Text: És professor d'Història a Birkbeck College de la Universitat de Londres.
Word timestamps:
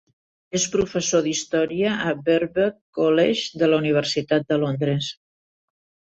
És 0.59 0.63
professor 0.75 1.21
d'Història 1.27 1.91
a 2.13 2.13
Birkbeck 2.31 2.79
College 3.01 3.61
de 3.65 3.71
la 3.71 3.81
Universitat 3.83 4.51
de 4.55 4.61
Londres. 4.67 5.13